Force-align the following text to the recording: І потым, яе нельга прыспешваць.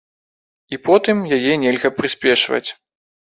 І 0.75 0.77
потым, 0.87 1.19
яе 1.37 1.53
нельга 1.65 1.93
прыспешваць. 1.99 2.65